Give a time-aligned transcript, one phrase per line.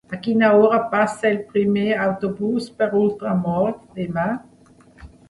[0.15, 4.25] A quina hora passa el primer autobús per Ultramort demà?